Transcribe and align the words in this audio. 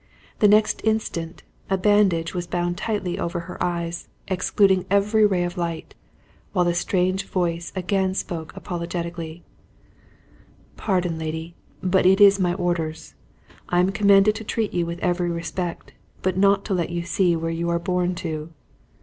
The 0.39 0.47
next 0.47 0.81
instant, 0.83 1.43
a 1.69 1.77
bandage 1.77 2.33
was 2.33 2.47
bound 2.47 2.75
tightly 2.75 3.19
over 3.19 3.41
her 3.41 3.63
eyes, 3.63 4.07
excluding 4.29 4.87
every 4.89 5.27
ray 5.27 5.43
of 5.43 5.57
light, 5.59 5.93
while 6.53 6.65
the 6.65 6.73
strange 6.73 7.27
voice 7.27 7.71
again 7.75 8.15
spoke 8.15 8.51
apologetically, 8.57 9.43
"Pardon, 10.75 11.19
lady, 11.19 11.53
but 11.83 12.07
it 12.07 12.19
is 12.19 12.39
my 12.39 12.55
orders! 12.55 13.13
I 13.69 13.79
am 13.79 13.91
commanded 13.91 14.33
to 14.37 14.43
treat 14.43 14.73
you 14.73 14.87
with 14.87 14.97
every 15.01 15.29
respect, 15.29 15.93
but 16.23 16.35
not 16.35 16.65
to 16.65 16.73
let 16.73 16.89
you 16.89 17.03
see 17.03 17.35
where 17.35 17.51
you 17.51 17.69
are 17.69 17.77
borne 17.77 18.15
to." 18.25 18.49